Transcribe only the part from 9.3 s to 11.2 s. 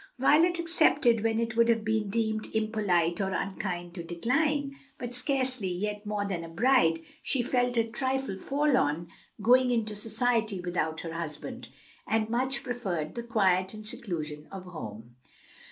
going into society without her